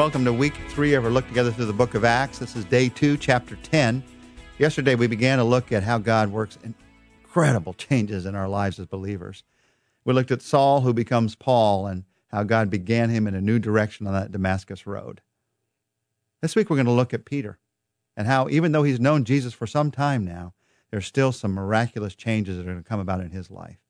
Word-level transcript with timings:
Welcome 0.00 0.24
to 0.24 0.32
week 0.32 0.54
three 0.70 0.94
of 0.94 1.04
our 1.04 1.10
look 1.10 1.28
together 1.28 1.52
through 1.52 1.66
the 1.66 1.74
book 1.74 1.94
of 1.94 2.06
Acts. 2.06 2.38
This 2.38 2.56
is 2.56 2.64
day 2.64 2.88
two, 2.88 3.18
chapter 3.18 3.56
10. 3.56 4.02
Yesterday, 4.58 4.94
we 4.94 5.06
began 5.06 5.36
to 5.36 5.44
look 5.44 5.72
at 5.72 5.82
how 5.82 5.98
God 5.98 6.32
works 6.32 6.56
incredible 6.64 7.74
changes 7.74 8.24
in 8.24 8.34
our 8.34 8.48
lives 8.48 8.78
as 8.78 8.86
believers. 8.86 9.44
We 10.06 10.14
looked 10.14 10.30
at 10.30 10.40
Saul, 10.40 10.80
who 10.80 10.94
becomes 10.94 11.34
Paul, 11.34 11.86
and 11.86 12.04
how 12.28 12.44
God 12.44 12.70
began 12.70 13.10
him 13.10 13.26
in 13.26 13.34
a 13.34 13.42
new 13.42 13.58
direction 13.58 14.06
on 14.06 14.14
that 14.14 14.32
Damascus 14.32 14.86
road. 14.86 15.20
This 16.40 16.56
week, 16.56 16.70
we're 16.70 16.76
going 16.76 16.86
to 16.86 16.92
look 16.92 17.12
at 17.12 17.26
Peter 17.26 17.58
and 18.16 18.26
how, 18.26 18.48
even 18.48 18.72
though 18.72 18.84
he's 18.84 19.00
known 19.00 19.24
Jesus 19.24 19.52
for 19.52 19.66
some 19.66 19.90
time 19.90 20.24
now, 20.24 20.54
there's 20.90 21.04
still 21.04 21.30
some 21.30 21.52
miraculous 21.52 22.14
changes 22.14 22.56
that 22.56 22.62
are 22.62 22.72
going 22.72 22.82
to 22.82 22.88
come 22.88 23.00
about 23.00 23.20
in 23.20 23.32
his 23.32 23.50
life. 23.50 23.80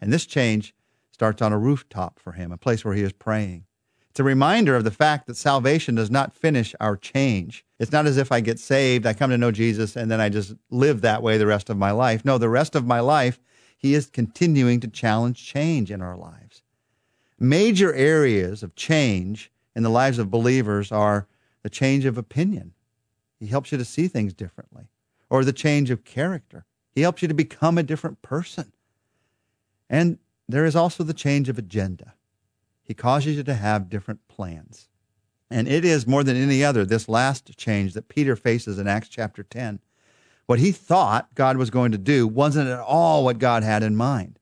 And 0.00 0.10
this 0.10 0.24
change 0.24 0.74
starts 1.12 1.42
on 1.42 1.52
a 1.52 1.58
rooftop 1.58 2.18
for 2.18 2.32
him, 2.32 2.50
a 2.50 2.56
place 2.56 2.82
where 2.82 2.94
he 2.94 3.02
is 3.02 3.12
praying. 3.12 3.66
It's 4.10 4.20
a 4.20 4.24
reminder 4.24 4.74
of 4.74 4.82
the 4.82 4.90
fact 4.90 5.28
that 5.28 5.36
salvation 5.36 5.94
does 5.94 6.10
not 6.10 6.34
finish 6.34 6.74
our 6.80 6.96
change. 6.96 7.64
It's 7.78 7.92
not 7.92 8.06
as 8.06 8.16
if 8.16 8.32
I 8.32 8.40
get 8.40 8.58
saved, 8.58 9.06
I 9.06 9.14
come 9.14 9.30
to 9.30 9.38
know 9.38 9.52
Jesus, 9.52 9.94
and 9.94 10.10
then 10.10 10.20
I 10.20 10.28
just 10.28 10.54
live 10.68 11.00
that 11.00 11.22
way 11.22 11.38
the 11.38 11.46
rest 11.46 11.70
of 11.70 11.78
my 11.78 11.92
life. 11.92 12.24
No, 12.24 12.36
the 12.36 12.48
rest 12.48 12.74
of 12.74 12.84
my 12.84 12.98
life, 12.98 13.38
He 13.78 13.94
is 13.94 14.06
continuing 14.06 14.80
to 14.80 14.88
challenge 14.88 15.44
change 15.44 15.92
in 15.92 16.02
our 16.02 16.16
lives. 16.16 16.62
Major 17.38 17.94
areas 17.94 18.64
of 18.64 18.74
change 18.74 19.52
in 19.76 19.84
the 19.84 19.88
lives 19.88 20.18
of 20.18 20.30
believers 20.30 20.90
are 20.90 21.28
the 21.62 21.70
change 21.70 22.04
of 22.04 22.18
opinion. 22.18 22.72
He 23.38 23.46
helps 23.46 23.70
you 23.70 23.78
to 23.78 23.84
see 23.84 24.08
things 24.08 24.34
differently, 24.34 24.88
or 25.30 25.44
the 25.44 25.52
change 25.52 25.90
of 25.90 26.04
character. 26.04 26.66
He 26.92 27.02
helps 27.02 27.22
you 27.22 27.28
to 27.28 27.34
become 27.34 27.78
a 27.78 27.84
different 27.84 28.22
person. 28.22 28.72
And 29.88 30.18
there 30.48 30.64
is 30.64 30.74
also 30.74 31.04
the 31.04 31.14
change 31.14 31.48
of 31.48 31.58
agenda. 31.58 32.14
He 32.90 32.94
causes 32.94 33.36
you 33.36 33.44
to 33.44 33.54
have 33.54 33.88
different 33.88 34.26
plans. 34.26 34.88
And 35.48 35.68
it 35.68 35.84
is 35.84 36.08
more 36.08 36.24
than 36.24 36.36
any 36.36 36.64
other 36.64 36.84
this 36.84 37.08
last 37.08 37.56
change 37.56 37.94
that 37.94 38.08
Peter 38.08 38.34
faces 38.34 38.80
in 38.80 38.88
Acts 38.88 39.08
chapter 39.08 39.44
10. 39.44 39.78
What 40.46 40.58
he 40.58 40.72
thought 40.72 41.32
God 41.36 41.56
was 41.56 41.70
going 41.70 41.92
to 41.92 41.98
do 41.98 42.26
wasn't 42.26 42.68
at 42.68 42.80
all 42.80 43.22
what 43.22 43.38
God 43.38 43.62
had 43.62 43.84
in 43.84 43.94
mind. 43.94 44.40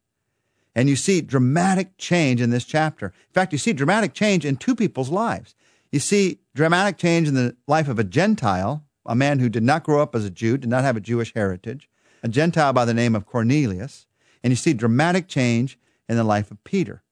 And 0.74 0.88
you 0.88 0.96
see 0.96 1.20
dramatic 1.20 1.98
change 1.98 2.40
in 2.40 2.48
this 2.48 2.64
chapter. 2.64 3.08
In 3.08 3.34
fact, 3.34 3.52
you 3.52 3.58
see 3.58 3.74
dramatic 3.74 4.14
change 4.14 4.46
in 4.46 4.56
two 4.56 4.74
people's 4.74 5.10
lives. 5.10 5.54
You 5.92 6.00
see 6.00 6.40
dramatic 6.54 6.96
change 6.96 7.28
in 7.28 7.34
the 7.34 7.54
life 7.66 7.88
of 7.88 7.98
a 7.98 8.02
Gentile, 8.02 8.82
a 9.04 9.14
man 9.14 9.40
who 9.40 9.50
did 9.50 9.62
not 9.62 9.84
grow 9.84 10.00
up 10.00 10.14
as 10.14 10.24
a 10.24 10.30
Jew, 10.30 10.56
did 10.56 10.70
not 10.70 10.84
have 10.84 10.96
a 10.96 11.00
Jewish 11.00 11.34
heritage, 11.34 11.90
a 12.22 12.28
Gentile 12.28 12.72
by 12.72 12.86
the 12.86 12.94
name 12.94 13.14
of 13.14 13.26
Cornelius. 13.26 14.06
And 14.42 14.50
you 14.50 14.56
see 14.56 14.72
dramatic 14.72 15.28
change 15.28 15.78
in 16.08 16.16
the 16.16 16.24
life 16.24 16.50
of 16.50 16.64
Peter. 16.64 17.02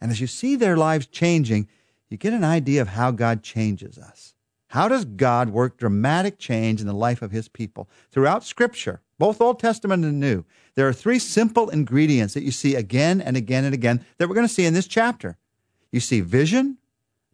And 0.00 0.10
as 0.10 0.20
you 0.20 0.26
see 0.26 0.56
their 0.56 0.76
lives 0.76 1.06
changing, 1.06 1.68
you 2.08 2.16
get 2.16 2.32
an 2.32 2.44
idea 2.44 2.80
of 2.80 2.88
how 2.88 3.10
God 3.10 3.42
changes 3.42 3.98
us. 3.98 4.34
How 4.68 4.86
does 4.88 5.04
God 5.04 5.50
work 5.50 5.78
dramatic 5.78 6.38
change 6.38 6.80
in 6.80 6.86
the 6.86 6.92
life 6.92 7.22
of 7.22 7.30
his 7.30 7.48
people? 7.48 7.88
Throughout 8.10 8.44
Scripture, 8.44 9.00
both 9.18 9.40
Old 9.40 9.58
Testament 9.58 10.04
and 10.04 10.20
New, 10.20 10.44
there 10.74 10.86
are 10.86 10.92
three 10.92 11.18
simple 11.18 11.70
ingredients 11.70 12.34
that 12.34 12.42
you 12.42 12.50
see 12.50 12.74
again 12.74 13.20
and 13.20 13.36
again 13.36 13.64
and 13.64 13.74
again 13.74 14.04
that 14.18 14.28
we're 14.28 14.34
going 14.34 14.46
to 14.46 14.52
see 14.52 14.66
in 14.66 14.74
this 14.74 14.86
chapter. 14.86 15.38
You 15.90 16.00
see 16.00 16.20
vision 16.20 16.78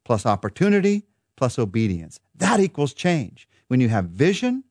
plus 0.05 0.25
opportunity 0.25 1.05
plus 1.37 1.59
obedience. 1.59 2.21
That 2.37 2.61
equals 2.61 2.95
change. 2.95 3.49
When 3.69 3.81
you 3.81 3.89
have 3.89 4.07
vision, 4.07 4.65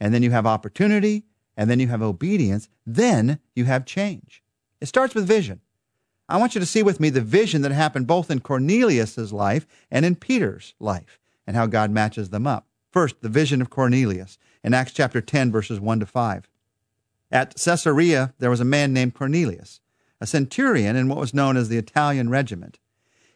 and 0.00 0.14
then 0.14 0.22
you 0.22 0.30
have 0.30 0.46
opportunity, 0.46 1.24
and 1.56 1.68
then 1.68 1.80
you 1.80 1.88
have 1.88 2.02
obedience, 2.02 2.68
then 2.86 3.40
you 3.54 3.64
have 3.64 3.84
change. 3.84 4.42
It 4.80 4.86
starts 4.86 5.14
with 5.14 5.26
vision. 5.26 5.60
I 6.28 6.36
want 6.36 6.54
you 6.54 6.60
to 6.60 6.66
see 6.66 6.82
with 6.82 7.00
me 7.00 7.08
the 7.08 7.22
vision 7.22 7.62
that 7.62 7.72
happened 7.72 8.06
both 8.06 8.30
in 8.30 8.40
Cornelius's 8.40 9.32
life 9.32 9.66
and 9.90 10.04
in 10.04 10.14
Peter's 10.14 10.74
life 10.78 11.18
and 11.46 11.56
how 11.56 11.66
God 11.66 11.90
matches 11.90 12.28
them 12.28 12.46
up. 12.46 12.66
First, 12.90 13.22
the 13.22 13.30
vision 13.30 13.62
of 13.62 13.70
Cornelius 13.70 14.38
in 14.62 14.74
Acts 14.74 14.92
chapter 14.92 15.22
10 15.22 15.50
verses 15.50 15.80
1 15.80 16.00
to 16.00 16.06
5. 16.06 16.48
At 17.32 17.56
Caesarea 17.56 18.34
there 18.38 18.50
was 18.50 18.60
a 18.60 18.66
man 18.66 18.92
named 18.92 19.14
Cornelius, 19.14 19.80
a 20.20 20.26
centurion 20.26 20.96
in 20.96 21.08
what 21.08 21.18
was 21.18 21.32
known 21.32 21.56
as 21.56 21.70
the 21.70 21.78
Italian 21.78 22.28
regiment. 22.28 22.78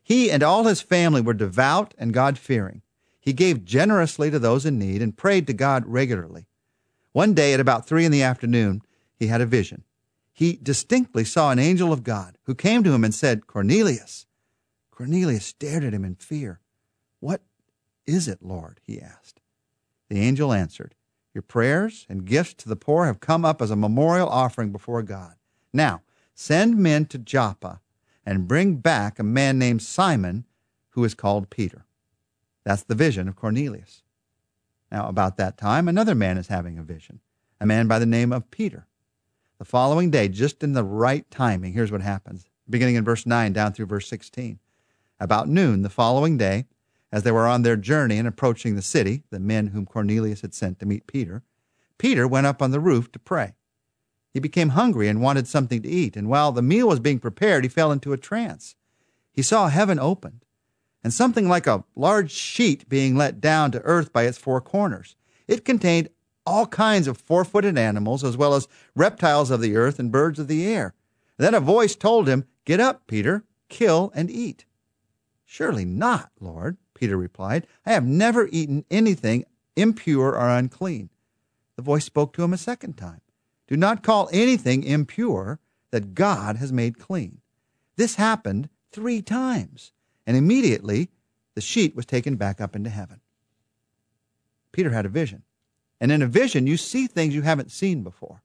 He 0.03 0.31
and 0.31 0.43
all 0.43 0.65
his 0.65 0.83
family 0.83 1.23
were 1.23 1.33
devout 1.33 1.95
and 1.97 2.13
God-fearing. 2.13 2.83
He 3.21 3.33
gave 3.33 3.65
generously 3.65 4.31
to 4.31 4.39
those 4.39 4.67
in 4.67 4.79
need 4.79 5.01
and 5.01 5.17
prayed 5.17 5.47
to 5.47 5.53
God 5.55 5.85
regularly. 5.87 6.47
One 7.13 7.33
day 7.33 7.55
at 7.55 7.61
about 7.61 7.87
3 7.87 8.05
in 8.05 8.13
the 8.13 8.23
afternoon, 8.23 8.83
he 9.17 9.29
had 9.29 9.41
a 9.41 9.47
vision 9.47 9.85
he 10.33 10.59
distinctly 10.63 11.25
saw 11.25 11.51
an 11.51 11.59
angel 11.59 11.93
of 11.93 12.05
God 12.05 12.39
who 12.45 12.55
came 12.55 12.83
to 12.83 12.93
him 12.93 13.05
and 13.05 13.15
said, 13.15 13.47
Cornelius. 13.47 14.27
Cornelius 14.91 15.45
stared 15.45 15.85
at 15.85 15.95
him 15.95 16.05
in 16.05 16.15
fear. 16.15 16.61
What 17.21 17.43
is 18.07 18.29
it, 18.29 18.43
Lord? 18.43 18.81
he 18.83 19.01
asked. 19.01 19.41
The 20.09 20.21
angel 20.21 20.53
answered, 20.53 20.95
Your 21.35 21.43
prayers 21.43 22.07
and 22.09 22.25
gifts 22.25 22.55
to 22.55 22.69
the 22.69 22.77
poor 22.77 23.07
have 23.07 23.21
come 23.21 23.45
up 23.45 23.63
as 23.63 23.71
a 23.71 23.77
memorial 23.77 24.29
offering 24.29 24.73
before 24.73 25.03
God. 25.03 25.35
Now, 25.73 26.03
send 26.35 26.77
men 26.77 27.07
to 27.07 27.19
Joppa 27.19 27.81
and 28.25 28.49
bring 28.49 28.77
back 28.77 29.19
a 29.19 29.25
man 29.25 29.59
named 29.59 29.83
Simon 29.83 30.47
who 30.91 31.05
is 31.05 31.15
called 31.15 31.51
Peter. 31.51 31.85
That's 32.65 32.83
the 32.85 32.95
vision 32.95 33.29
of 33.29 33.37
Cornelius. 33.37 34.03
Now, 34.91 35.09
about 35.09 35.37
that 35.39 35.57
time, 35.57 35.89
another 35.89 36.15
man 36.15 36.37
is 36.39 36.49
having 36.49 36.79
a 36.79 36.83
vision, 36.83 37.21
a 37.61 37.67
man 37.67 37.89
by 37.89 37.99
the 37.99 38.07
name 38.07 38.33
of 38.33 38.51
Peter. 38.51 38.87
The 39.63 39.67
following 39.67 40.11
day, 40.11 40.27
just 40.27 40.65
in 40.65 40.73
the 40.73 40.83
right 40.83 41.25
timing, 41.31 41.73
here's 41.73 41.93
what 41.93 42.01
happens, 42.01 42.47
beginning 42.69 42.97
in 42.97 43.05
verse 43.05 43.25
9 43.25 43.53
down 43.53 43.73
through 43.73 43.87
verse 43.87 44.09
16. 44.09 44.59
About 45.21 45.49
noon 45.49 45.83
the 45.83 45.89
following 45.89 46.37
day, 46.37 46.65
as 47.13 47.23
they 47.23 47.31
were 47.31 47.47
on 47.47 47.63
their 47.63 47.77
journey 47.77 48.19
and 48.19 48.27
approaching 48.27 48.75
the 48.75 48.83
city, 48.83 49.23
the 49.31 49.39
men 49.39 49.69
whom 49.69 49.87
Cornelius 49.87 50.41
had 50.41 50.53
sent 50.53 50.81
to 50.81 50.87
meet 50.87 51.07
Peter, 51.07 51.45
Peter 51.97 52.27
went 52.27 52.49
up 52.49 52.61
on 52.61 52.73
the 52.73 52.81
roof 52.81 53.13
to 53.13 53.21
pray. 53.21 53.55
He 54.35 54.41
became 54.41 54.71
hungry 54.71 55.07
and 55.07 55.23
wanted 55.23 55.47
something 55.47 55.81
to 55.83 55.89
eat, 55.89 56.17
and 56.17 56.29
while 56.29 56.51
the 56.51 56.61
meal 56.61 56.89
was 56.89 56.99
being 56.99 57.21
prepared, 57.21 57.63
he 57.63 57.69
fell 57.69 57.93
into 57.93 58.13
a 58.13 58.19
trance. 58.19 58.75
He 59.31 59.43
saw 59.43 59.69
heaven 59.69 60.01
opened, 60.01 60.45
and 61.05 61.13
something 61.13 61.49
like 61.49 61.69
a 61.69 61.85
large 61.95 62.33
sheet 62.33 62.89
being 62.89 63.15
let 63.15 63.41
down 63.41 63.71
to 63.71 63.83
earth 63.83 64.13
by 64.13 64.25
its 64.25 64.39
four 64.39 64.61
corners. 64.61 65.15
It 65.47 65.65
contained 65.65 66.09
all 66.47 66.67
kinds 66.67 67.07
of 67.07 67.19
four 67.19 67.45
footed 67.45 67.79
animals, 67.79 68.25
as 68.25 68.37
well 68.37 68.55
as 68.55 68.69
reptiles 68.95 69.51
of 69.51 69.61
the 69.61 69.77
earth 69.77 69.99
and 69.99 70.13
birds 70.13 70.39
of 70.39 70.49
the 70.49 70.67
air. 70.67 70.95
Then 71.37 71.55
a 71.55 71.61
voice 71.61 71.95
told 71.95 72.29
him, 72.29 72.45
Get 72.65 72.81
up, 72.81 73.07
Peter, 73.07 73.45
kill 73.69 74.13
and 74.15 74.31
eat. 74.31 74.65
Surely 75.45 75.85
not, 75.85 76.31
Lord, 76.41 76.77
Peter 76.95 77.17
replied. 77.17 77.67
I 77.85 77.93
have 77.93 78.07
never 78.07 78.49
eaten 78.53 78.85
anything 78.91 79.45
impure 79.77 80.37
or 80.37 80.49
unclean. 80.49 81.11
The 81.77 81.83
voice 81.83 82.05
spoke 82.05 82.33
to 82.35 82.43
him 82.43 82.53
a 82.53 82.59
second 82.59 82.97
time. 82.97 83.21
Do 83.67 83.77
not 83.77 84.03
call 84.03 84.29
anything 84.33 84.85
impure 84.85 85.59
that 85.91 86.15
God 86.15 86.57
has 86.57 86.73
made 86.73 86.99
clean. 86.99 87.41
This 87.97 88.17
happened 88.17 88.69
three 88.91 89.23
times, 89.23 89.93
and 90.27 90.37
immediately 90.37 91.11
the 91.55 91.61
sheet 91.61 91.95
was 91.95 92.07
taken 92.07 92.37
back 92.37 92.61
up 92.61 92.77
into 92.77 92.91
heaven. 92.91 93.21
Peter 94.73 94.91
had 94.91 95.07
a 95.07 95.11
vision. 95.11 95.43
And 96.03 96.11
in 96.11 96.21
a 96.21 96.27
vision, 96.27 96.67
you 96.67 96.77
see 96.77 97.07
things 97.07 97.33
you 97.33 97.43
haven't 97.43 97.71
seen 97.71 98.03
before. 98.03 98.43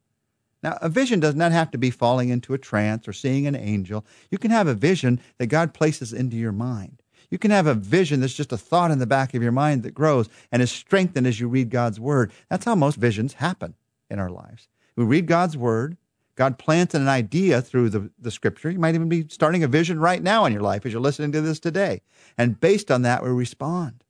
Now, 0.61 0.77
a 0.79 0.89
vision 0.89 1.19
does 1.19 1.33
not 1.33 1.51
have 1.51 1.71
to 1.71 1.79
be 1.79 1.89
falling 1.89 2.29
into 2.29 2.53
a 2.53 2.59
trance 2.59 3.07
or 3.07 3.13
seeing 3.13 3.47
an 3.47 3.55
angel. 3.55 4.05
You 4.29 4.37
can 4.37 4.51
have 4.51 4.67
a 4.67 4.75
vision 4.75 5.19
that 5.39 5.47
God 5.47 5.73
places 5.73 6.13
into 6.13 6.37
your 6.37 6.51
mind. 6.51 7.01
You 7.31 7.39
can 7.39 7.49
have 7.49 7.65
a 7.65 7.73
vision 7.73 8.19
that's 8.19 8.35
just 8.35 8.51
a 8.51 8.57
thought 8.57 8.91
in 8.91 8.99
the 8.99 9.07
back 9.07 9.33
of 9.33 9.41
your 9.41 9.51
mind 9.51 9.81
that 9.81 9.95
grows 9.95 10.29
and 10.51 10.61
is 10.61 10.69
strengthened 10.69 11.25
as 11.25 11.39
you 11.39 11.47
read 11.47 11.71
God's 11.71 11.99
Word. 11.99 12.31
That's 12.47 12.65
how 12.65 12.75
most 12.75 12.97
visions 12.97 13.33
happen 13.33 13.73
in 14.07 14.19
our 14.19 14.29
lives. 14.29 14.67
We 14.95 15.05
read 15.05 15.25
God's 15.25 15.57
Word. 15.57 15.97
God 16.35 16.59
plants 16.59 16.93
an 16.93 17.07
idea 17.07 17.63
through 17.63 17.89
the, 17.89 18.11
the 18.19 18.29
Scripture. 18.29 18.69
You 18.69 18.77
might 18.77 18.93
even 18.93 19.09
be 19.09 19.25
starting 19.29 19.63
a 19.63 19.67
vision 19.67 19.99
right 19.99 20.21
now 20.21 20.45
in 20.45 20.53
your 20.53 20.61
life 20.61 20.85
as 20.85 20.93
you're 20.93 21.01
listening 21.01 21.31
to 21.31 21.41
this 21.41 21.59
today. 21.59 22.01
And 22.37 22.59
based 22.59 22.91
on 22.91 23.01
that, 23.01 23.23
we 23.23 23.31
respond. 23.31 24.03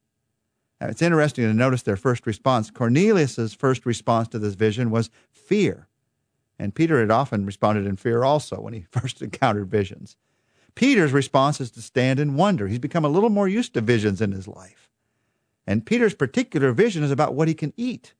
Now, 0.80 0.88
it's 0.88 1.02
interesting 1.02 1.46
to 1.46 1.54
notice 1.54 1.82
their 1.82 1.96
first 1.96 2.28
response. 2.28 2.70
Cornelius's 2.70 3.54
first 3.54 3.86
response 3.86 4.28
to 4.30 4.40
this 4.40 4.54
vision 4.54 4.92
was 4.92 5.10
fear. 5.32 5.88
And 6.60 6.76
Peter 6.76 7.00
had 7.00 7.12
often 7.12 7.46
responded 7.46 7.86
in 7.86 7.98
fear 7.98 8.24
also 8.24 8.60
when 8.60 8.74
he 8.74 8.82
first 8.92 9.22
encountered 9.22 9.70
visions. 9.70 10.18
Peter's 10.76 11.12
response 11.12 11.60
is 11.60 11.72
to 11.72 11.82
stand 11.82 12.20
in 12.20 12.36
wonder. 12.36 12.68
He's 12.68 12.80
become 12.80 13.06
a 13.06 13.10
little 13.10 13.32
more 13.32 13.48
used 13.48 13.74
to 13.74 13.82
visions 13.82 14.22
in 14.22 14.32
his 14.32 14.48
life. 14.48 14.92
And 15.66 15.86
Peter's 15.86 16.14
particular 16.14 16.72
vision 16.72 17.04
is 17.04 17.12
about 17.12 17.34
what 17.34 17.48
he 17.48 17.54
can 17.54 17.74
eat. 17.76 18.14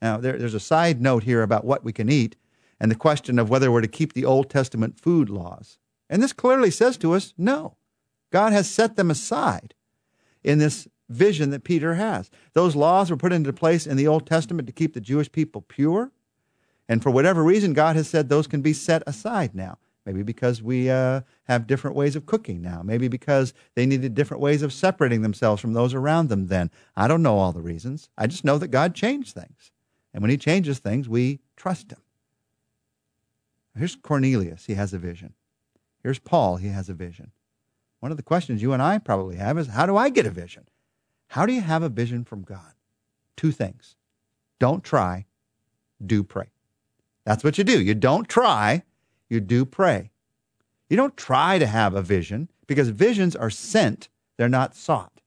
Now, 0.00 0.18
there, 0.18 0.36
there's 0.38 0.54
a 0.54 0.60
side 0.60 1.00
note 1.00 1.24
here 1.24 1.42
about 1.42 1.64
what 1.64 1.82
we 1.82 1.92
can 1.92 2.10
eat 2.10 2.36
and 2.78 2.90
the 2.90 2.96
question 2.96 3.38
of 3.38 3.50
whether 3.50 3.72
we're 3.72 3.80
to 3.80 3.88
keep 3.88 4.12
the 4.12 4.24
Old 4.24 4.50
Testament 4.50 5.00
food 5.00 5.28
laws. 5.28 5.78
And 6.08 6.22
this 6.22 6.32
clearly 6.32 6.70
says 6.70 6.96
to 6.98 7.14
us 7.14 7.34
no. 7.36 7.76
God 8.30 8.52
has 8.52 8.70
set 8.70 8.96
them 8.96 9.10
aside 9.10 9.74
in 10.44 10.58
this 10.58 10.86
vision 11.08 11.50
that 11.50 11.64
Peter 11.64 11.94
has. 11.94 12.30
Those 12.52 12.76
laws 12.76 13.10
were 13.10 13.16
put 13.16 13.32
into 13.32 13.52
place 13.52 13.86
in 13.86 13.96
the 13.96 14.06
Old 14.06 14.26
Testament 14.26 14.66
to 14.66 14.72
keep 14.72 14.94
the 14.94 15.00
Jewish 15.00 15.30
people 15.30 15.62
pure. 15.62 16.12
And 16.88 17.02
for 17.02 17.10
whatever 17.10 17.42
reason, 17.42 17.72
God 17.72 17.96
has 17.96 18.08
said 18.08 18.28
those 18.28 18.46
can 18.46 18.62
be 18.62 18.72
set 18.72 19.02
aside 19.06 19.54
now. 19.54 19.78
Maybe 20.06 20.22
because 20.22 20.62
we 20.62 20.88
uh, 20.88 21.20
have 21.44 21.66
different 21.66 21.94
ways 21.94 22.16
of 22.16 22.24
cooking 22.24 22.62
now. 22.62 22.80
Maybe 22.82 23.08
because 23.08 23.52
they 23.74 23.84
needed 23.84 24.14
different 24.14 24.42
ways 24.42 24.62
of 24.62 24.72
separating 24.72 25.20
themselves 25.20 25.60
from 25.60 25.74
those 25.74 25.92
around 25.92 26.30
them 26.30 26.46
then. 26.46 26.70
I 26.96 27.08
don't 27.08 27.22
know 27.22 27.36
all 27.36 27.52
the 27.52 27.60
reasons. 27.60 28.08
I 28.16 28.26
just 28.26 28.42
know 28.42 28.56
that 28.56 28.68
God 28.68 28.94
changed 28.94 29.34
things. 29.34 29.70
And 30.14 30.22
when 30.22 30.30
He 30.30 30.38
changes 30.38 30.78
things, 30.78 31.10
we 31.10 31.40
trust 31.56 31.92
Him. 31.92 32.00
Here's 33.76 33.96
Cornelius. 33.96 34.64
He 34.64 34.74
has 34.74 34.94
a 34.94 34.98
vision. 34.98 35.34
Here's 36.02 36.18
Paul. 36.18 36.56
He 36.56 36.68
has 36.68 36.88
a 36.88 36.94
vision. 36.94 37.32
One 38.00 38.10
of 38.10 38.16
the 38.16 38.22
questions 38.22 38.62
you 38.62 38.72
and 38.72 38.82
I 38.82 38.96
probably 38.98 39.36
have 39.36 39.58
is 39.58 39.68
how 39.68 39.84
do 39.84 39.96
I 39.96 40.08
get 40.08 40.24
a 40.26 40.30
vision? 40.30 40.64
How 41.28 41.46
do 41.46 41.52
you 41.52 41.60
have 41.60 41.82
a 41.82 41.88
vision 41.88 42.24
from 42.24 42.42
God? 42.42 42.72
Two 43.36 43.52
things. 43.52 43.96
Don't 44.58 44.82
try, 44.82 45.26
do 46.04 46.22
pray. 46.22 46.48
That's 47.24 47.44
what 47.44 47.58
you 47.58 47.64
do. 47.64 47.80
You 47.80 47.94
don't 47.94 48.28
try, 48.28 48.82
you 49.28 49.40
do 49.40 49.64
pray. 49.64 50.10
You 50.88 50.96
don't 50.96 51.16
try 51.16 51.58
to 51.58 51.66
have 51.66 51.94
a 51.94 52.02
vision 52.02 52.50
because 52.66 52.88
visions 52.88 53.36
are 53.36 53.50
sent, 53.50 54.08
they're 54.36 54.48
not 54.48 54.74
sought. 54.74 55.20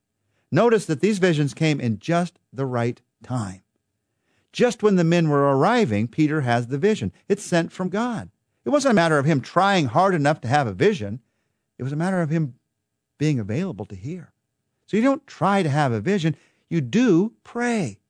Notice 0.51 0.85
that 0.85 1.01
these 1.01 1.19
visions 1.19 1.53
came 1.53 1.79
in 1.79 1.99
just 1.99 2.39
the 2.51 2.65
right 2.65 2.99
time. 3.23 3.61
Just 4.51 4.83
when 4.83 4.95
the 4.95 5.03
men 5.03 5.29
were 5.29 5.55
arriving, 5.55 6.07
Peter 6.07 6.41
has 6.41 6.67
the 6.67 6.77
vision. 6.77 7.13
It's 7.29 7.43
sent 7.43 7.71
from 7.71 7.89
God. 7.89 8.29
It 8.65 8.69
wasn't 8.69 8.91
a 8.91 8.95
matter 8.95 9.17
of 9.17 9.25
him 9.25 9.39
trying 9.39 9.85
hard 9.85 10.13
enough 10.13 10.41
to 10.41 10.47
have 10.47 10.67
a 10.67 10.73
vision, 10.73 11.21
it 11.77 11.83
was 11.83 11.93
a 11.93 11.97
matter 11.97 12.21
of 12.21 12.29
him 12.29 12.55
being 13.17 13.39
available 13.39 13.85
to 13.85 13.95
hear. 13.95 14.33
So 14.91 14.97
you 14.97 15.03
don't 15.03 15.25
try 15.25 15.63
to 15.63 15.69
have 15.69 15.93
a 15.93 16.01
vision, 16.01 16.35
you 16.67 16.81
do 16.81 17.31
pray. 17.45 18.01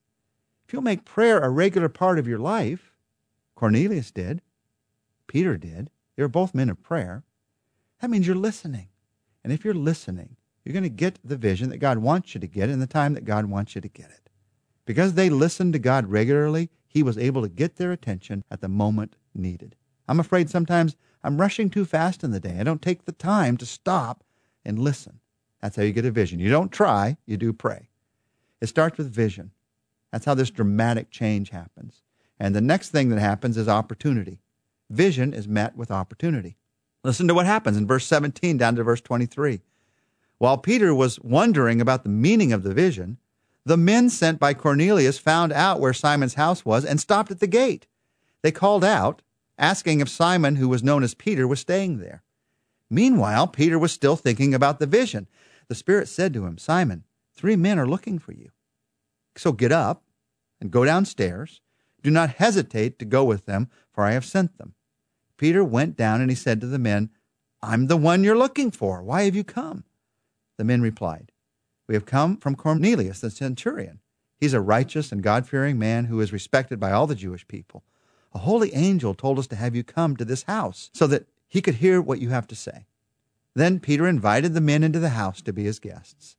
If 0.66 0.74
you'll 0.74 0.81
make 0.81 1.06
prayer 1.06 1.38
a 1.38 1.48
regular 1.48 1.89
part 1.89 2.18
of 2.18 2.28
your 2.28 2.39
life, 2.39 2.92
Cornelius 3.54 4.10
did, 4.10 4.42
Peter 5.28 5.57
did, 5.57 5.92
they 6.16 6.24
were 6.24 6.28
both 6.28 6.56
men 6.56 6.72
of 6.72 6.81
prayer, 6.81 7.22
that 8.00 8.10
means 8.10 8.25
you're 8.25 8.36
listening. 8.36 8.88
And 9.44 9.54
if 9.54 9.63
you're 9.63 9.75
listening, 9.75 10.38
you're 10.66 10.74
going 10.74 10.81
to 10.81 10.89
get 10.89 11.19
the 11.24 11.38
vision 11.38 11.69
that 11.69 11.78
God 11.78 12.00
wants 12.00 12.33
you 12.33 12.42
to 12.42 12.48
get 12.48 12.72
in 12.72 12.80
the 12.80 12.88
time 12.88 13.13
that 13.13 13.25
God 13.25 13.45
wants 13.45 13.75
you 13.75 13.81
to 13.81 13.88
get 13.88 14.10
it. 14.10 14.31
Because 14.84 15.13
they 15.13 15.30
listened 15.30 15.74
to 15.74 15.80
God 15.80 16.07
regularly, 16.07 16.72
he 16.88 17.04
was 17.04 17.16
able 17.16 17.44
to 17.44 17.48
get 17.48 17.75
their 17.75 17.92
attention 17.92 18.44
at 18.50 18.60
the 18.60 18.68
moment 18.68 19.18
needed. 19.36 19.75
I'm 20.07 20.19
afraid 20.19 20.50
sometimes 20.50 20.95
I'm 21.24 21.39
rushing 21.39 21.69
too 21.69 21.86
fast 21.86 22.24
in 22.24 22.31
the 22.31 22.39
day. 22.39 22.57
I 22.60 22.63
don't 22.63 22.81
take 22.81 23.06
the 23.06 23.12
time 23.12 23.56
to 23.57 23.68
stop 23.68 24.24
and 24.66 24.80
listen. 24.80 25.20
That's 25.62 25.75
how 25.75 25.84
you 25.84 25.92
get 25.92 26.06
a 26.06 26.12
vision. 26.12 26.40
You 26.40 26.50
don't 26.50 26.72
try, 26.72 27.18
you 27.25 27.38
do 27.38 27.54
pray. 27.54 27.90
It 28.60 28.68
starts 28.68 28.98
with 28.98 29.13
vision. 29.13 29.52
That's 30.12 30.25
how 30.25 30.34
this 30.34 30.50
dramatic 30.50 31.12
change 31.12 31.52
happens. 31.52 32.02
And 32.40 32.56
the 32.56 32.62
next 32.62 32.90
thing 32.90 33.10
that 33.10 33.19
happens 33.19 33.58
is 33.58 33.68
opportunity. 33.68 34.40
Vision 34.90 35.34
is 35.34 35.48
met 35.48 35.75
with 35.75 35.92
opportunity. 35.92 36.58
Listen 37.04 37.28
to 37.28 37.34
what 37.34 37.46
happens 37.46 37.78
in 37.78 37.88
verse 37.88 38.06
17 38.06 38.58
down 38.58 38.75
to 38.75 38.84
verse 38.84 39.02
23. 39.02 39.62
While 40.38 40.58
Peter 40.58 40.94
was 40.94 41.19
wondering 41.19 41.80
about 41.80 42.04
the 42.04 42.10
meaning 42.10 42.52
of 42.52 42.63
the 42.63 42.74
vision, 42.74 43.18
the 43.63 43.78
men 43.78 44.10
sent 44.10 44.40
by 44.40 44.56
Cornelius 44.56 45.19
found 45.19 45.54
out 45.54 45.80
where 45.80 45.94
Simon's 45.94 46.34
house 46.34 46.66
was 46.66 46.84
and 46.84 47.00
stopped 47.00 47.31
at 47.31 47.40
the 47.40 47.48
gate. 47.48 47.86
They 48.42 48.52
called 48.52 48.84
out, 48.84 49.22
asking 49.58 50.00
if 50.00 50.10
Simon, 50.10 50.56
who 50.56 50.68
was 50.68 50.84
known 50.84 51.04
as 51.04 51.13
Peter, 51.13 51.48
was 51.48 51.60
staying 51.60 52.00
there. 52.00 52.24
Meanwhile, 52.90 53.48
Peter 53.48 53.78
was 53.78 53.92
still 53.92 54.16
thinking 54.16 54.54
about 54.54 54.80
the 54.80 54.88
vision. 54.88 55.28
The 55.71 55.75
Spirit 55.75 56.09
said 56.09 56.33
to 56.33 56.45
him, 56.45 56.57
Simon, 56.57 57.06
three 57.33 57.56
men 57.56 57.79
are 57.79 57.88
looking 57.88 58.19
for 58.19 58.33
you. 58.33 58.50
So 59.38 59.53
get 59.53 59.71
up 59.71 60.03
and 60.59 60.69
go 60.69 60.83
downstairs. 60.83 61.62
Do 62.03 62.12
not 62.12 62.31
hesitate 62.31 63.00
to 63.00 63.06
go 63.06 63.23
with 63.23 63.45
them, 63.45 63.69
for 63.94 64.03
I 64.03 64.12
have 64.12 64.25
sent 64.25 64.57
them. 64.57 64.73
Peter 65.38 65.63
went 65.63 65.95
down 65.95 66.19
and 66.19 66.29
he 66.29 66.35
said 66.35 66.59
to 66.59 66.68
the 66.68 66.77
men, 66.77 67.09
I'm 67.62 67.88
the 67.88 67.95
one 67.95 68.21
you're 68.21 68.38
looking 68.38 68.69
for. 68.69 69.01
Why 69.01 69.21
have 69.21 69.33
you 69.33 69.45
come? 69.45 69.85
The 70.57 70.65
men 70.65 70.81
replied, 70.81 71.31
We 71.88 71.95
have 71.95 72.06
come 72.06 72.35
from 72.35 72.56
Cornelius 72.56 73.21
the 73.21 73.29
centurion. 73.29 74.01
He's 74.38 74.53
a 74.53 74.59
righteous 74.59 75.13
and 75.13 75.24
God 75.24 75.47
fearing 75.47 75.79
man 75.79 76.03
who 76.03 76.19
is 76.19 76.33
respected 76.33 76.81
by 76.81 76.91
all 76.91 77.07
the 77.07 77.15
Jewish 77.15 77.47
people. 77.47 77.85
A 78.33 78.39
holy 78.39 78.74
angel 78.74 79.13
told 79.13 79.39
us 79.39 79.47
to 79.47 79.56
have 79.56 79.74
you 79.74 79.85
come 79.85 80.17
to 80.17 80.25
this 80.25 80.44
house 80.44 80.89
so 80.94 81.07
that 81.07 81.29
he 81.47 81.62
could 81.62 81.75
hear 81.75 82.01
what 82.01 82.19
you 82.19 82.27
have 82.27 82.47
to 82.47 82.56
say. 82.57 82.88
Then 83.56 83.80
Peter 83.80 84.07
invited 84.07 84.53
the 84.53 84.62
men 84.62 84.83
into 84.83 85.00
the 85.00 85.09
house 85.09 85.42
to 85.42 85.53
be 85.53 85.63
his 85.63 85.80
guests. 85.80 86.38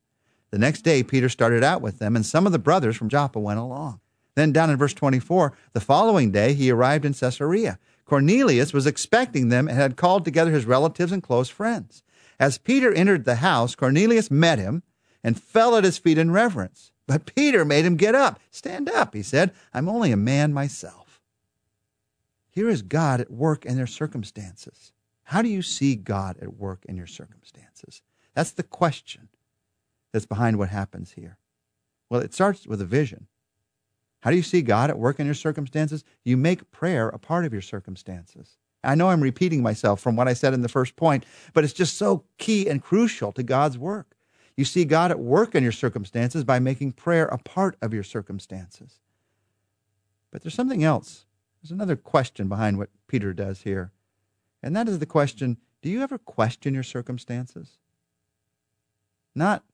The 0.50 0.59
next 0.59 0.82
day, 0.82 1.03
Peter 1.03 1.29
started 1.29 1.64
out 1.64 1.82
with 1.82 1.99
them, 1.99 2.14
and 2.14 2.25
some 2.25 2.47
of 2.47 2.53
the 2.53 2.59
brothers 2.59 2.97
from 2.97 3.09
Joppa 3.09 3.41
went 3.41 3.59
along. 3.59 4.00
Then, 4.35 4.53
down 4.53 4.70
in 4.70 4.76
verse 4.76 4.94
24, 4.94 5.53
the 5.73 5.81
following 5.81 6.31
day 6.31 6.55
he 6.55 6.70
arrived 6.70 7.05
in 7.05 7.14
Caesarea. 7.14 7.79
Cornelius 8.05 8.73
was 8.73 8.87
expecting 8.87 9.49
them 9.49 9.69
and 9.69 9.76
had 9.76 9.97
called 9.97 10.25
together 10.25 10.50
his 10.50 10.67
relatives 10.67 11.12
and 11.12 11.23
close 11.23 11.49
friends. 11.49 12.03
As 12.38 12.59
Peter 12.59 12.93
entered 12.93 13.25
the 13.25 13.37
house, 13.37 13.75
Cornelius 13.75 14.31
met 14.31 14.59
him 14.59 14.82
and 15.23 15.41
fell 15.41 15.76
at 15.76 15.85
his 15.85 15.99
feet 15.99 16.19
in 16.19 16.31
reverence. 16.31 16.93
But 17.06 17.35
Peter 17.35 17.64
made 17.64 17.85
him 17.85 17.97
get 17.97 18.14
up. 18.14 18.41
Stand 18.50 18.88
up, 18.88 19.14
he 19.14 19.23
said. 19.23 19.53
I'm 19.73 19.88
only 19.88 20.12
a 20.12 20.17
man 20.17 20.53
myself. 20.53 21.20
Here 22.50 22.69
is 22.69 22.82
God 22.82 23.20
at 23.20 23.31
work 23.31 23.64
in 23.64 23.76
their 23.76 23.87
circumstances. 23.87 24.93
How 25.32 25.40
do 25.40 25.49
you 25.49 25.62
see 25.62 25.96
God 25.96 26.37
at 26.43 26.58
work 26.58 26.84
in 26.87 26.94
your 26.99 27.06
circumstances? 27.06 28.02
That's 28.34 28.50
the 28.50 28.62
question 28.62 29.31
that's 30.12 30.26
behind 30.26 30.58
what 30.58 30.69
happens 30.69 31.12
here. 31.12 31.38
Well, 32.11 32.20
it 32.20 32.34
starts 32.34 32.67
with 32.67 32.82
a 32.82 32.84
vision. 32.84 33.29
How 34.20 34.31
do 34.31 34.37
you 34.37 34.43
see 34.43 34.61
God 34.61 34.90
at 34.90 34.99
work 34.99 35.19
in 35.19 35.25
your 35.25 35.34
circumstances? 35.34 36.05
You 36.23 36.37
make 36.37 36.70
prayer 36.70 37.08
a 37.08 37.19
part 37.19 37.46
of 37.46 37.52
your 37.55 37.62
circumstances. 37.62 38.58
I 38.84 38.94
know 38.94 39.08
I'm 39.08 39.23
repeating 39.23 39.62
myself 39.62 40.02
from 40.02 40.17
what 40.17 40.29
I 40.29 40.34
said 40.34 40.52
in 40.52 40.61
the 40.61 40.69
first 40.69 40.96
point, 40.96 41.25
but 41.55 41.64
it's 41.64 41.73
just 41.73 41.96
so 41.96 42.25
key 42.37 42.69
and 42.69 42.82
crucial 42.82 43.32
to 43.32 43.43
God's 43.43 43.78
work. 43.78 44.14
You 44.55 44.67
see 44.67 44.85
God 44.85 45.11
at 45.11 45.19
work 45.19 45.55
in 45.55 45.62
your 45.62 45.73
circumstances 45.73 46.44
by 46.44 46.58
making 46.58 46.93
prayer 46.93 47.25
a 47.28 47.38
part 47.38 47.78
of 47.81 47.94
your 47.94 48.05
circumstances. 48.05 49.00
But 50.31 50.43
there's 50.43 50.52
something 50.52 50.85
else. 50.85 51.25
There's 51.62 51.73
another 51.73 51.96
question 51.96 52.49
behind 52.49 52.76
what 52.76 52.90
Peter 53.06 53.32
does 53.32 53.62
here. 53.62 53.93
And 54.62 54.76
that 54.76 54.88
is 54.88 54.99
the 54.99 55.06
question 55.06 55.59
do 55.82 55.91
you 55.91 56.03
ever 56.03 56.19
question 56.19 56.75
your 56.75 56.85
circumstances? 56.85 57.79
Not 59.35 59.64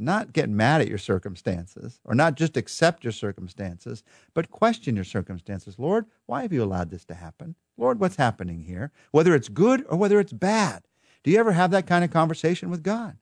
not 0.00 0.32
get 0.32 0.48
mad 0.48 0.80
at 0.80 0.88
your 0.88 0.98
circumstances 0.98 1.98
or 2.04 2.14
not 2.14 2.36
just 2.36 2.56
accept 2.56 3.02
your 3.02 3.12
circumstances, 3.12 4.04
but 4.32 4.50
question 4.50 4.94
your 4.94 5.04
circumstances. 5.04 5.76
Lord, 5.76 6.06
why 6.26 6.42
have 6.42 6.52
you 6.52 6.62
allowed 6.62 6.90
this 6.90 7.04
to 7.06 7.14
happen? 7.14 7.56
Lord, 7.76 7.98
what's 7.98 8.16
happening 8.16 8.62
here? 8.62 8.92
Whether 9.10 9.34
it's 9.34 9.48
good 9.48 9.84
or 9.88 9.96
whether 9.98 10.20
it's 10.20 10.32
bad. 10.32 10.84
Do 11.24 11.32
you 11.32 11.38
ever 11.38 11.52
have 11.52 11.72
that 11.72 11.86
kind 11.86 12.04
of 12.04 12.12
conversation 12.12 12.70
with 12.70 12.84
God? 12.84 13.16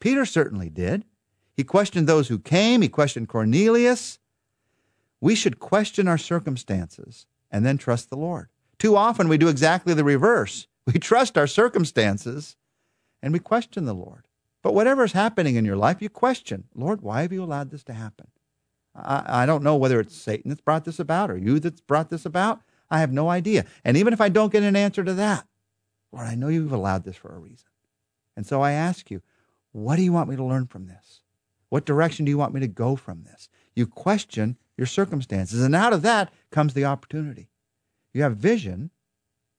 Peter 0.00 0.26
certainly 0.26 0.68
did. 0.68 1.04
He 1.54 1.64
questioned 1.64 2.06
those 2.06 2.28
who 2.28 2.38
came, 2.38 2.82
he 2.82 2.88
questioned 2.88 3.28
Cornelius. 3.28 4.18
We 5.20 5.34
should 5.34 5.60
question 5.60 6.08
our 6.08 6.18
circumstances 6.18 7.26
and 7.50 7.64
then 7.64 7.78
trust 7.78 8.10
the 8.10 8.16
Lord. 8.16 8.48
Too 8.82 8.96
often 8.96 9.28
we 9.28 9.38
do 9.38 9.46
exactly 9.46 9.94
the 9.94 10.02
reverse. 10.02 10.66
We 10.92 10.98
trust 10.98 11.38
our 11.38 11.46
circumstances 11.46 12.56
and 13.22 13.32
we 13.32 13.38
question 13.38 13.84
the 13.84 13.94
Lord. 13.94 14.26
But 14.60 14.74
whatever 14.74 15.04
is 15.04 15.12
happening 15.12 15.54
in 15.54 15.64
your 15.64 15.76
life, 15.76 16.02
you 16.02 16.08
question, 16.08 16.64
Lord, 16.74 17.00
why 17.00 17.22
have 17.22 17.32
you 17.32 17.44
allowed 17.44 17.70
this 17.70 17.84
to 17.84 17.92
happen? 17.92 18.26
I, 18.92 19.44
I 19.44 19.46
don't 19.46 19.62
know 19.62 19.76
whether 19.76 20.00
it's 20.00 20.16
Satan 20.16 20.48
that's 20.48 20.60
brought 20.60 20.84
this 20.84 20.98
about 20.98 21.30
or 21.30 21.36
you 21.36 21.60
that's 21.60 21.80
brought 21.80 22.10
this 22.10 22.26
about. 22.26 22.62
I 22.90 22.98
have 22.98 23.12
no 23.12 23.28
idea. 23.28 23.64
And 23.84 23.96
even 23.96 24.12
if 24.12 24.20
I 24.20 24.28
don't 24.28 24.50
get 24.50 24.64
an 24.64 24.74
answer 24.74 25.04
to 25.04 25.14
that, 25.14 25.46
Lord, 26.10 26.26
I 26.26 26.34
know 26.34 26.48
you've 26.48 26.72
allowed 26.72 27.04
this 27.04 27.14
for 27.14 27.32
a 27.32 27.38
reason. 27.38 27.68
And 28.36 28.44
so 28.44 28.62
I 28.62 28.72
ask 28.72 29.08
you, 29.08 29.22
what 29.70 29.94
do 29.94 30.02
you 30.02 30.12
want 30.12 30.28
me 30.28 30.34
to 30.34 30.44
learn 30.44 30.66
from 30.66 30.88
this? 30.88 31.20
What 31.68 31.86
direction 31.86 32.24
do 32.24 32.30
you 32.30 32.38
want 32.38 32.54
me 32.54 32.58
to 32.58 32.66
go 32.66 32.96
from 32.96 33.22
this? 33.22 33.48
You 33.76 33.86
question 33.86 34.56
your 34.76 34.88
circumstances. 34.88 35.62
And 35.62 35.76
out 35.76 35.92
of 35.92 36.02
that 36.02 36.32
comes 36.50 36.74
the 36.74 36.86
opportunity. 36.86 37.51
You 38.12 38.22
have 38.22 38.36
vision. 38.36 38.90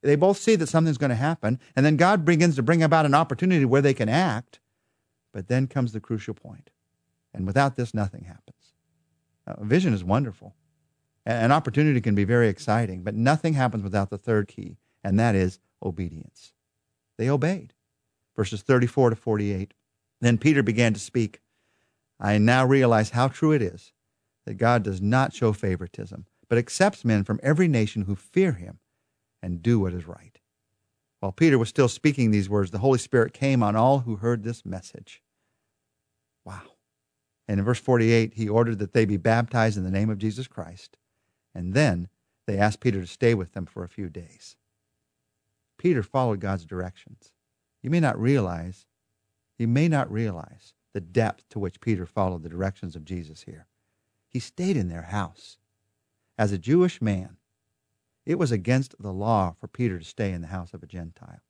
They 0.02 0.16
both 0.16 0.38
see 0.38 0.56
that 0.56 0.68
something's 0.68 0.98
going 0.98 1.10
to 1.10 1.16
happen. 1.16 1.60
And 1.76 1.86
then 1.86 1.98
God 1.98 2.26
begins 2.26 2.56
to 2.56 2.64
bring 2.64 2.84
about 2.84 3.06
an 3.06 3.14
opportunity 3.14 3.66
where 3.66 3.82
they 3.82 3.94
can 3.94 4.10
act. 4.10 4.60
But 5.32 5.48
then 5.48 5.68
comes 5.68 5.94
the 5.94 6.00
crucial 6.00 6.34
point. 6.34 6.70
And 7.34 7.48
without 7.48 7.76
this, 7.76 7.94
nothing 7.94 8.26
happens. 8.26 8.74
Vision 9.62 9.94
is 9.94 10.04
wonderful. 10.04 10.56
An 11.26 11.52
opportunity 11.52 12.02
can 12.02 12.16
be 12.16 12.26
very 12.26 12.50
exciting, 12.50 13.02
but 13.02 13.16
nothing 13.16 13.54
happens 13.54 13.84
without 13.84 14.10
the 14.10 14.18
third 14.18 14.48
key, 14.48 14.78
and 15.04 15.18
that 15.20 15.36
is 15.36 15.60
obedience. 15.82 16.54
They 17.18 17.30
obeyed. 17.30 17.74
Verses 18.36 18.62
34 18.62 19.12
to 19.12 19.16
48. 19.16 19.74
Then 20.22 20.38
Peter 20.38 20.64
began 20.64 20.94
to 20.94 21.00
speak. 21.00 21.42
I 22.20 22.38
now 22.38 22.66
realize 22.66 23.12
how 23.12 23.30
true 23.30 23.52
it 23.52 23.62
is 23.62 23.94
that 24.46 24.56
God 24.56 24.84
does 24.84 25.02
not 25.02 25.34
show 25.34 25.54
favoritism, 25.54 26.26
but 26.54 26.60
accepts 26.60 27.04
men 27.04 27.24
from 27.24 27.40
every 27.42 27.68
nation 27.68 28.04
who 28.04 28.16
fear 28.16 28.52
him 28.52 28.78
and 29.42 29.64
do 29.64 29.80
what 29.80 29.92
is 29.92 30.06
right. 30.06 30.40
While 31.20 31.32
Peter 31.32 31.58
was 31.58 31.68
still 31.68 31.88
speaking 31.88 32.30
these 32.30 32.48
words, 32.48 32.70
the 32.70 32.78
Holy 32.78 33.00
Spirit 33.00 33.34
came 33.34 33.64
on 33.64 33.76
all 33.76 34.02
who 34.02 34.18
heard 34.18 34.44
this 34.44 34.64
message. 34.64 35.24
Wow. 36.46 36.62
And 37.48 37.58
in 37.58 37.66
verse 37.66 37.80
48, 37.80 38.36
he 38.36 38.48
ordered 38.48 38.78
that 38.78 38.94
they 38.94 39.04
be 39.04 39.18
baptized 39.18 39.80
in 39.80 39.84
the 39.84 39.90
name 39.90 40.12
of 40.12 40.20
Jesus 40.20 40.46
Christ. 40.46 40.96
And 41.56 41.74
then 41.74 42.08
they 42.46 42.60
asked 42.60 42.82
Peter 42.82 43.02
to 43.02 43.08
stay 43.08 43.34
with 43.34 43.54
them 43.54 43.66
for 43.66 43.84
a 43.84 43.90
few 43.90 44.08
days. 44.08 44.56
Peter 45.80 46.04
followed 46.04 46.40
God's 46.40 46.66
directions. 46.66 47.32
You 47.82 47.90
may 47.90 48.00
not 48.00 48.22
realize, 48.22 48.86
you 49.58 49.68
may 49.68 49.88
not 49.88 50.12
realize 50.12 50.76
the 50.94 51.02
depth 51.02 51.50
to 51.50 51.58
which 51.58 51.82
Peter 51.82 52.06
followed 52.06 52.44
the 52.44 52.50
directions 52.50 52.96
of 52.96 53.06
Jesus 53.06 53.42
here. 53.42 53.66
He 54.30 54.38
stayed 54.38 54.78
in 54.78 54.90
their 54.90 55.02
house. 55.02 55.58
As 56.38 56.52
a 56.52 56.58
Jewish 56.58 57.02
man, 57.02 57.38
it 58.26 58.40
was 58.40 58.52
against 58.52 58.96
the 59.00 59.12
law 59.14 59.56
for 59.60 59.68
Peter 59.68 60.00
to 60.00 60.06
stay 60.06 60.32
in 60.32 60.42
the 60.42 60.48
house 60.48 60.74
of 60.74 60.82
a 60.82 60.88
Gentile. 60.88 61.42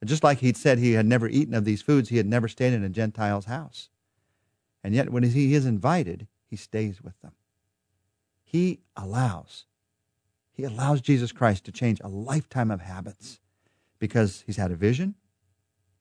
And 0.00 0.08
just 0.08 0.22
like 0.22 0.38
he'd 0.38 0.56
said 0.56 0.78
he 0.78 0.92
had 0.92 1.06
never 1.06 1.28
eaten 1.28 1.54
of 1.54 1.64
these 1.64 1.82
foods, 1.82 2.08
he 2.08 2.18
had 2.18 2.26
never 2.26 2.48
stayed 2.48 2.72
in 2.72 2.84
a 2.84 2.88
Gentile's 2.88 3.46
house. 3.46 3.88
And 4.84 4.94
yet, 4.94 5.10
when 5.10 5.24
he 5.24 5.54
is 5.54 5.66
invited, 5.66 6.28
he 6.48 6.56
stays 6.56 7.02
with 7.02 7.20
them. 7.20 7.32
He 8.44 8.80
allows, 8.96 9.66
he 10.52 10.62
allows 10.62 11.00
Jesus 11.00 11.32
Christ 11.32 11.64
to 11.64 11.72
change 11.72 12.00
a 12.00 12.08
lifetime 12.08 12.70
of 12.70 12.80
habits 12.80 13.40
because 13.98 14.44
he's 14.46 14.56
had 14.56 14.70
a 14.70 14.76
vision, 14.76 15.16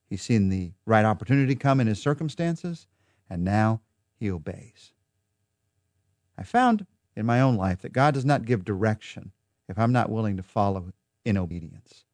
he's 0.08 0.22
seen 0.22 0.50
the 0.50 0.74
right 0.86 1.05
opportunity 1.05 1.55
come 1.55 1.79
in 1.79 1.88
his 1.88 2.01
circumstances, 2.01 2.86
and 3.29 3.44
now 3.44 3.82
he 4.20 4.29
obeys. 4.29 4.94
I 6.38 6.44
found 6.44 6.86
in 7.16 7.26
my 7.26 7.42
own 7.42 7.56
life 7.56 7.82
that 7.82 7.94
God 7.94 8.14
does 8.14 8.26
not 8.26 8.46
give 8.46 8.66
direction 8.66 9.32
if 9.68 9.80
I'm 9.80 9.92
not 9.92 10.10
willing 10.10 10.38
to 10.38 10.44
follow 10.44 10.92
in 11.24 11.38
obedience. 11.38 12.06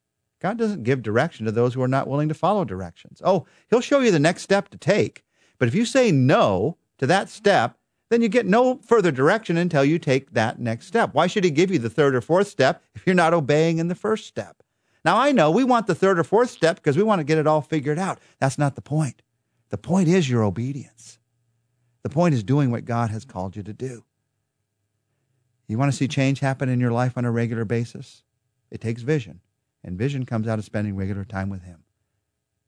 God 0.42 0.58
doesn't 0.58 0.84
give 0.84 1.04
direction 1.04 1.46
to 1.46 1.52
those 1.52 1.74
who 1.74 1.84
are 1.84 1.88
not 1.88 2.08
willing 2.08 2.30
to 2.30 2.34
follow 2.34 2.66
directions. 2.66 3.22
Oh, 3.24 3.46
He'll 3.70 3.82
show 3.82 4.00
you 4.00 4.12
the 4.12 4.20
next 4.20 4.42
step 4.42 4.70
to 4.70 4.78
take. 4.78 5.24
But 5.60 5.68
if 5.68 5.76
you 5.76 5.86
say 5.86 6.12
no 6.12 6.78
to 6.98 7.06
that 7.08 7.30
step, 7.30 7.78
then 8.10 8.22
you 8.22 8.28
get 8.28 8.46
no 8.46 8.80
further 8.84 9.12
direction 9.12 9.56
until 9.56 9.86
you 9.86 10.00
take 10.00 10.32
that 10.32 10.60
next 10.60 10.88
step. 10.88 11.14
Why 11.14 11.28
should 11.28 11.44
He 11.44 11.52
give 11.52 11.72
you 11.72 11.80
the 11.80 11.90
third 11.90 12.16
or 12.16 12.22
fourth 12.22 12.48
step 12.48 12.84
if 12.96 13.06
you're 13.06 13.16
not 13.16 13.34
obeying 13.34 13.78
in 13.78 13.88
the 13.88 13.96
first 13.96 14.26
step? 14.26 14.64
Now, 15.06 15.18
I 15.18 15.32
know 15.32 15.50
we 15.50 15.64
want 15.64 15.88
the 15.88 15.96
third 15.96 16.20
or 16.20 16.24
fourth 16.24 16.50
step 16.50 16.76
because 16.78 16.98
we 16.98 17.04
want 17.04 17.20
to 17.20 17.24
get 17.24 17.38
it 17.38 17.48
all 17.48 17.62
figured 17.62 17.98
out. 17.98 18.20
That's 18.40 18.58
not 18.58 18.76
the 18.76 18.82
point. 18.82 19.22
The 19.70 19.78
point 19.78 20.08
is 20.08 20.30
your 20.30 20.44
obedience. 20.44 21.20
The 22.04 22.10
point 22.10 22.34
is 22.34 22.44
doing 22.44 22.72
what 22.72 22.86
God 22.86 23.10
has 23.12 23.26
called 23.26 23.56
you 23.56 23.64
to 23.64 23.74
do. 23.74 24.04
You 25.72 25.78
want 25.78 25.90
to 25.90 25.98
see 25.98 26.10
change 26.10 26.42
happen 26.42 26.68
in 26.68 26.82
your 26.82 26.92
life 26.92 27.18
on 27.18 27.24
a 27.24 27.32
regular 27.32 27.64
basis? 27.64 28.24
It 28.72 28.82
takes 28.82 29.04
vision, 29.04 29.40
and 29.86 29.98
vision 29.98 30.26
comes 30.26 30.46
out 30.46 30.60
of 30.60 30.66
spending 30.66 30.98
regular 30.98 31.24
time 31.24 31.50
with 31.50 31.64
Him. 31.64 31.86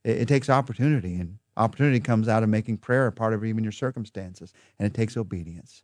It, 0.05 0.21
it 0.21 0.27
takes 0.29 0.49
opportunity, 0.49 1.15
and 1.15 1.39
opportunity 1.57 1.99
comes 1.99 2.29
out 2.29 2.43
of 2.43 2.49
making 2.49 2.77
prayer 2.77 3.07
a 3.07 3.11
part 3.11 3.33
of 3.33 3.43
even 3.43 3.61
your 3.61 3.73
circumstances, 3.73 4.53
and 4.79 4.85
it 4.85 4.93
takes 4.93 5.17
obedience. 5.17 5.83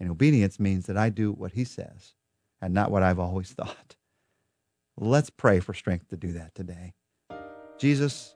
And 0.00 0.10
obedience 0.10 0.58
means 0.58 0.86
that 0.86 0.96
I 0.96 1.10
do 1.10 1.30
what 1.30 1.52
He 1.52 1.62
says 1.62 2.14
and 2.60 2.74
not 2.74 2.90
what 2.90 3.04
I've 3.04 3.20
always 3.20 3.50
thought. 3.52 3.94
Let's 4.96 5.30
pray 5.30 5.60
for 5.60 5.74
strength 5.74 6.08
to 6.08 6.16
do 6.16 6.32
that 6.32 6.56
today. 6.56 6.94
Jesus, 7.78 8.34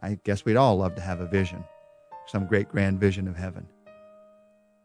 I 0.00 0.20
guess 0.22 0.44
we'd 0.44 0.54
all 0.54 0.76
love 0.76 0.94
to 0.94 1.02
have 1.02 1.18
a 1.18 1.26
vision, 1.26 1.64
some 2.26 2.46
great 2.46 2.68
grand 2.68 3.00
vision 3.00 3.26
of 3.26 3.34
heaven. 3.34 3.66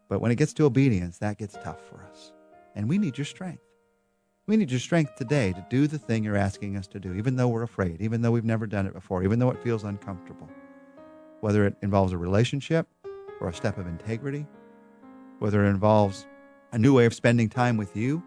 But 0.08 0.20
when 0.20 0.32
it 0.32 0.36
gets 0.36 0.52
to 0.54 0.64
obedience, 0.64 1.18
that 1.18 1.38
gets 1.38 1.56
tough 1.62 1.80
for 1.88 2.02
us. 2.10 2.32
And 2.74 2.88
we 2.88 2.98
need 2.98 3.18
your 3.18 3.24
strength. 3.24 3.62
We 4.46 4.56
need 4.56 4.70
your 4.70 4.80
strength 4.80 5.14
today 5.16 5.52
to 5.52 5.66
do 5.70 5.86
the 5.86 5.98
thing 5.98 6.24
you're 6.24 6.36
asking 6.36 6.76
us 6.76 6.86
to 6.88 6.98
do, 6.98 7.14
even 7.14 7.36
though 7.36 7.48
we're 7.48 7.62
afraid, 7.62 8.00
even 8.00 8.22
though 8.22 8.30
we've 8.32 8.44
never 8.44 8.66
done 8.66 8.86
it 8.86 8.92
before, 8.92 9.22
even 9.22 9.38
though 9.38 9.50
it 9.50 9.62
feels 9.62 9.84
uncomfortable. 9.84 10.48
Whether 11.40 11.66
it 11.66 11.76
involves 11.82 12.12
a 12.12 12.18
relationship 12.18 12.88
or 13.40 13.48
a 13.48 13.54
step 13.54 13.78
of 13.78 13.86
integrity, 13.86 14.46
whether 15.38 15.64
it 15.64 15.70
involves 15.70 16.26
a 16.72 16.78
new 16.78 16.94
way 16.94 17.04
of 17.04 17.14
spending 17.14 17.48
time 17.48 17.76
with 17.76 17.96
you, 17.96 18.22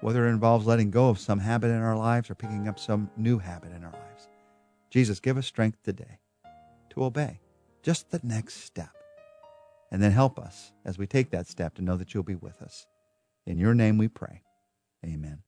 whether 0.00 0.26
it 0.26 0.30
involves 0.30 0.66
letting 0.66 0.90
go 0.90 1.08
of 1.08 1.18
some 1.18 1.38
habit 1.38 1.68
in 1.68 1.80
our 1.80 1.96
lives 1.96 2.28
or 2.28 2.34
picking 2.34 2.68
up 2.68 2.78
some 2.78 3.10
new 3.16 3.38
habit 3.38 3.72
in 3.72 3.84
our 3.84 3.92
lives. 3.92 4.28
Jesus, 4.90 5.20
give 5.20 5.38
us 5.38 5.46
strength 5.46 5.82
today 5.82 6.18
to 6.90 7.04
obey 7.04 7.40
just 7.82 8.10
the 8.10 8.20
next 8.22 8.64
step. 8.64 8.90
And 9.90 10.02
then 10.02 10.12
help 10.12 10.38
us 10.38 10.72
as 10.84 10.98
we 10.98 11.06
take 11.06 11.30
that 11.30 11.46
step 11.46 11.74
to 11.74 11.82
know 11.82 11.96
that 11.96 12.14
you'll 12.14 12.22
be 12.22 12.34
with 12.34 12.62
us. 12.62 12.86
In 13.46 13.58
your 13.58 13.74
name 13.74 13.98
we 13.98 14.08
pray. 14.08 14.42
Amen. 15.04 15.42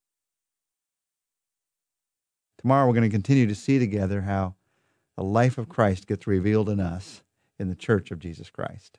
Tomorrow 2.59 2.87
we're 2.87 2.95
going 2.95 3.09
to 3.09 3.15
continue 3.15 3.47
to 3.47 3.55
see 3.55 3.79
together 3.79 4.23
how 4.23 4.55
the 5.17 5.23
life 5.23 5.59
of 5.59 5.69
Christ 5.69 6.07
gets 6.07 6.27
revealed 6.27 6.69
in 6.69 6.81
us 6.81 7.23
in 7.59 7.69
the 7.69 7.75
church 7.75 8.11
of 8.11 8.19
Jesus 8.19 8.51
Christ. 8.51 8.99